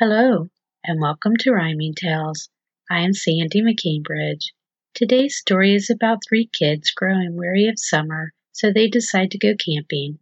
[0.00, 0.48] Hello,
[0.82, 2.48] and welcome to Rhyming Tales.
[2.90, 4.46] I am Sandy McCambridge.
[4.92, 9.54] Today's story is about three kids growing weary of summer, so they decide to go
[9.54, 10.18] camping.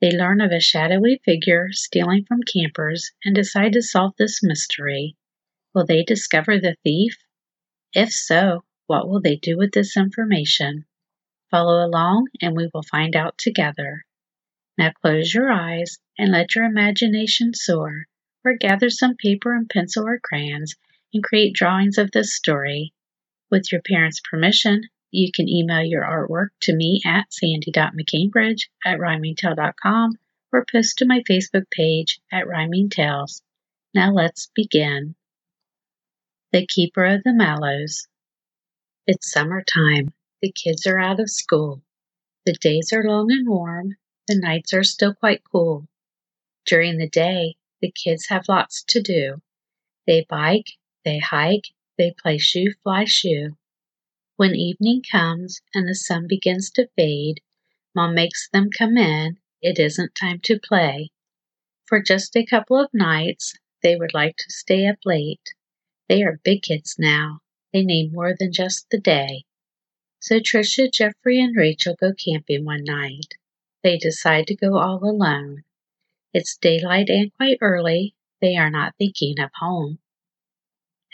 [0.00, 5.16] They learn of a shadowy figure stealing from campers and decide to solve this mystery.
[5.72, 7.16] Will they discover the thief?
[7.92, 10.84] If so, what will they do with this information?
[11.52, 14.04] Follow along and we will find out together.
[14.76, 18.08] Now close your eyes and let your imagination soar
[18.46, 20.76] or gather some paper and pencil or crayons
[21.12, 22.92] and create drawings of this story.
[23.50, 30.18] With your parents' permission, you can email your artwork to me at sandy.mccambridge at rhymingtale.com
[30.52, 33.42] or post to my Facebook page at Rhyming Tales.
[33.92, 35.16] Now let's begin.
[36.52, 38.06] The Keeper of the Mallows.
[39.06, 40.12] It's summertime.
[40.42, 41.82] The kids are out of school.
[42.44, 43.96] The days are long and warm.
[44.28, 45.88] The nights are still quite cool.
[46.66, 49.42] During the day, the kids have lots to do.
[50.06, 50.72] They bike,
[51.04, 53.56] they hike, they play shoe fly shoe.
[54.36, 57.40] When evening comes and the sun begins to fade,
[57.94, 59.38] Mom makes them come in.
[59.62, 61.10] It isn't time to play.
[61.86, 65.54] For just a couple of nights, they would like to stay up late.
[66.08, 67.40] They are big kids now.
[67.72, 69.44] They need more than just the day.
[70.20, 73.34] So Tricia, Jeffrey, and Rachel go camping one night.
[73.82, 75.62] They decide to go all alone.
[76.32, 78.14] It's daylight and quite early.
[78.40, 79.98] They are not thinking of home.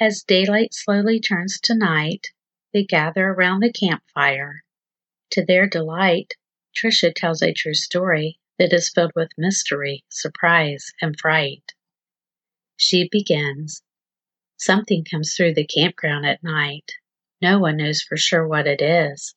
[0.00, 2.28] As daylight slowly turns to night,
[2.72, 4.64] they gather around the campfire.
[5.30, 6.34] To their delight,
[6.74, 11.72] Tricia tells a true story that is filled with mystery, surprise, and fright.
[12.76, 13.82] She begins.
[14.56, 16.92] Something comes through the campground at night.
[17.40, 19.34] No one knows for sure what it is.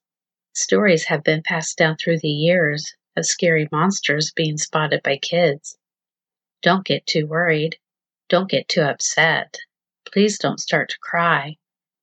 [0.53, 5.77] Stories have been passed down through the years of scary monsters being spotted by kids.
[6.61, 7.77] Don't get too worried.
[8.29, 9.57] Don't get too upset.
[10.11, 11.57] Please don't start to cry.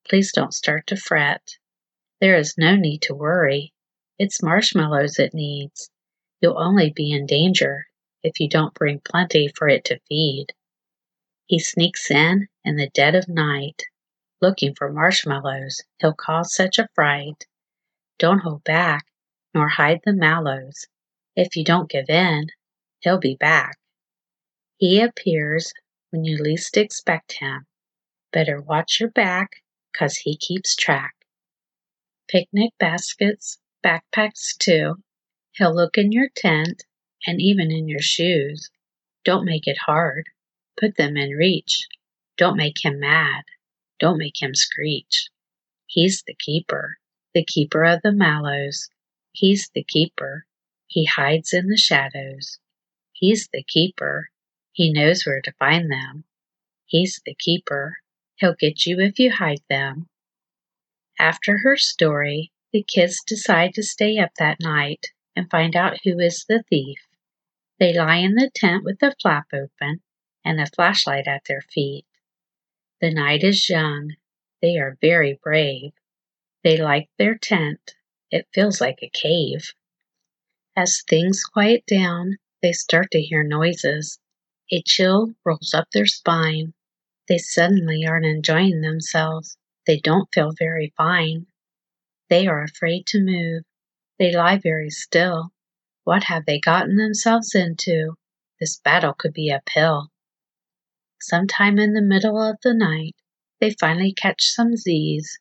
[0.08, 1.56] Please don't start to fret.
[2.20, 3.72] There is no need to worry.
[4.18, 5.90] It's marshmallows it needs.
[6.40, 7.86] You'll only be in danger
[8.22, 10.52] if you don't bring plenty for it to feed.
[11.46, 13.83] He sneaks in in the dead of night,
[14.40, 15.83] looking for marshmallows.
[15.98, 17.46] He'll cause such a fright.
[18.18, 19.06] Don't hold back,
[19.55, 20.86] nor hide the mallows.
[21.35, 22.48] If you don't give in,
[23.01, 23.79] he'll be back.
[24.77, 25.73] He appears
[26.11, 27.67] when you least expect him.
[28.33, 29.63] Better watch your back,
[29.95, 31.15] 'cause he keeps track.
[32.29, 35.03] Picnic baskets, backpacks too.
[35.53, 36.85] He'll look in your tent
[37.27, 38.70] and even in your shoes.
[39.25, 40.27] Don't make it hard.
[40.79, 41.87] Put them in reach.
[42.37, 43.45] Don't make him mad.
[43.99, 45.29] Don't make him screech.
[45.87, 46.99] He's the keeper,
[47.35, 48.89] the keeper of the mallows.
[49.33, 50.47] He's the keeper.
[50.92, 52.58] He hides in the shadows.
[53.14, 54.29] He's the keeper.
[54.73, 56.25] He knows where to find them.
[56.85, 57.97] He's the keeper.
[58.36, 60.11] He'll get you if you hide them.
[61.19, 66.19] After her story, the kids decide to stay up that night and find out who
[66.19, 66.98] is the thief.
[67.79, 70.02] They lie in the tent with the flap open
[70.45, 72.05] and a flashlight at their feet.
[73.01, 74.17] The night is young.
[74.61, 75.92] They are very brave.
[76.63, 77.95] They like their tent.
[78.31, 79.73] It feels like a cave.
[80.74, 84.18] As things quiet down, they start to hear noises.
[84.70, 86.72] A chill rolls up their spine.
[87.28, 89.58] They suddenly aren't enjoying themselves.
[89.86, 91.46] They don't feel very fine.
[92.30, 93.64] They are afraid to move.
[94.18, 95.52] They lie very still.
[96.05, 98.14] What have they gotten themselves into?
[98.58, 100.08] This battle could be uphill.
[101.20, 103.14] Sometime in the middle of the night,
[103.60, 105.39] they finally catch some Z's.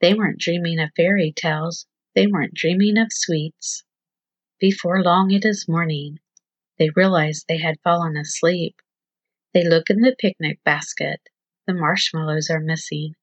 [0.00, 1.86] They weren't dreaming of fairy tales.
[2.16, 3.84] They weren't dreaming of sweets.
[4.70, 6.20] Before long it is morning.
[6.78, 8.80] They realize they had fallen asleep.
[9.52, 11.20] They look in the picnic basket.
[11.66, 13.14] The marshmallows are missing.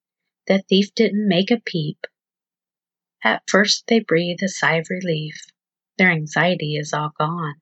[0.46, 2.06] The thief didn't make a peep.
[3.24, 5.48] At first they breathe a sigh of relief.
[5.98, 7.56] Their anxiety is all gone.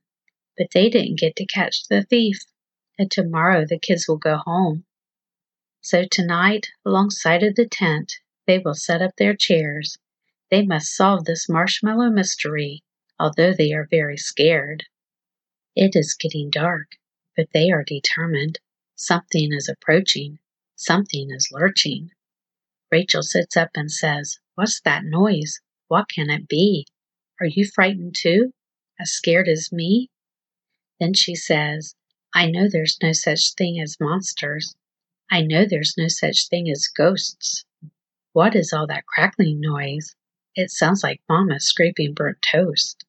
[0.57, 2.41] But they didn't get to catch the thief.
[2.97, 4.84] And tomorrow the kids will go home.
[5.80, 8.15] So tonight, alongside of the tent,
[8.45, 9.98] they will set up their chairs.
[10.51, 12.83] They must solve this marshmallow mystery
[13.19, 14.86] although they are very scared.
[15.75, 16.98] It is getting dark,
[17.36, 18.60] but they are determined.
[18.95, 20.39] Something is approaching.
[20.75, 22.12] Something is lurching.
[22.92, 25.60] Rachel sits up and says, What's that noise?
[25.88, 26.88] What can it be?
[27.39, 28.54] Are you frightened too?
[29.00, 30.10] As scared as me?
[31.00, 31.95] Then she says,
[32.33, 34.75] I know there's no such thing as monsters.
[35.31, 37.63] I know there's no such thing as ghosts.
[38.33, 40.16] What is all that crackling noise?
[40.56, 43.06] It sounds like Mama scraping burnt toast.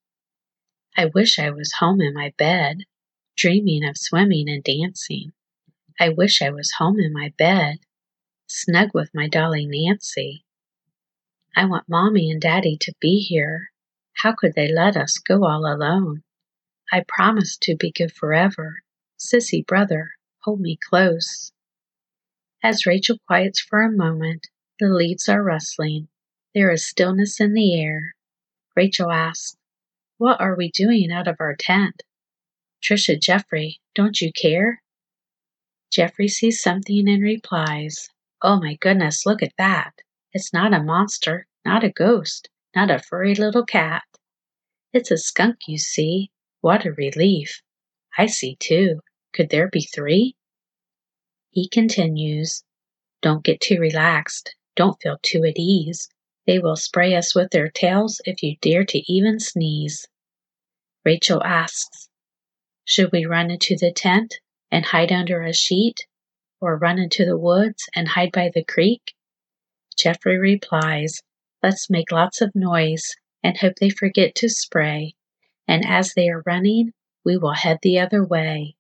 [1.01, 2.85] I wish I was home in my bed,
[3.35, 5.33] dreaming of swimming and dancing.
[5.99, 7.79] I wish I was home in my bed,
[8.47, 10.45] snug with my dolly Nancy.
[11.57, 13.71] I want mommy and daddy to be here.
[14.13, 16.23] How could they let us go all alone?
[16.93, 18.83] I promised to be good forever.
[19.19, 20.11] Sissy, brother,
[20.41, 21.51] hold me close.
[22.63, 24.49] As Rachel quiets for a moment,
[24.79, 26.09] the leaves are rustling.
[26.55, 28.15] There is stillness in the air.
[28.77, 29.57] Rachel asks,
[30.21, 32.03] What are we doing out of our tent?
[32.83, 34.83] Tricia Jeffrey, don't you care?
[35.91, 38.11] Jeffrey sees something and replies,
[38.43, 39.95] Oh my goodness, look at that.
[40.35, 44.03] It's not a monster, not a ghost, not a furry little cat.
[44.93, 46.31] It's a skunk, you see.
[46.61, 47.63] What a relief.
[48.19, 49.01] I see two.
[49.33, 50.37] Could there be three?
[51.49, 52.63] He continues,
[53.23, 54.55] Don't get too relaxed.
[54.77, 56.11] Don't feel too at ease.
[56.47, 60.07] They will spray us with their tails if you dare to even sneeze.
[61.03, 62.11] Rachel asks,
[62.85, 66.07] Should we run into the tent and hide under a sheet?
[66.61, 69.15] Or run into the woods and hide by the creek?
[69.97, 71.23] Jeffrey replies,
[71.63, 75.15] Let's make lots of noise and hope they forget to spray.
[75.67, 76.93] And as they are running,
[77.25, 78.77] we will head the other way.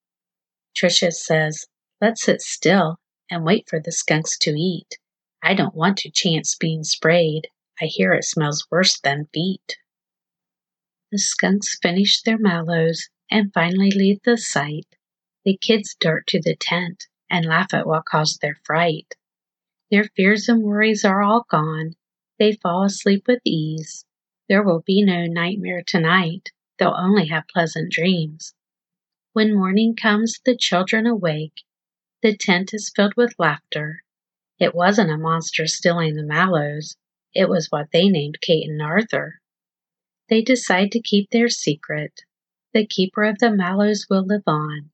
[0.76, 1.69] Tricia says,
[2.02, 2.99] Let's sit still
[3.31, 4.99] and wait for the skunks to eat.
[5.43, 7.49] I don't want to chance being sprayed.
[7.81, 9.78] I hear it smells worse than feet.
[11.12, 14.87] The skunks finish their mallows and finally leave the sight.
[15.45, 19.15] The kids dart to the tent and laugh at what caused their fright.
[19.91, 21.97] Their fears and worries are all gone.
[22.39, 24.05] They fall asleep with ease.
[24.49, 26.51] There will be no nightmare tonight.
[26.79, 28.55] They'll only have pleasant dreams.
[29.33, 31.65] When morning comes, the children awake.
[32.23, 34.05] The tent is filled with laughter.
[34.61, 36.97] It wasn't a monster stealing the mallows.
[37.35, 39.41] It was what they named Kate and Arthur.
[40.31, 42.23] They decide to keep their secret.
[42.73, 44.91] The keeper of the mallows will live on.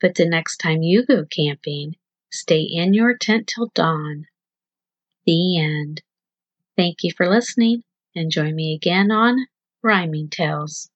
[0.00, 1.96] But the next time you go camping,
[2.30, 4.26] stay in your tent till dawn.
[5.26, 6.02] The end.
[6.76, 7.82] Thank you for listening
[8.14, 9.48] and join me again on
[9.82, 10.88] Rhyming Tales.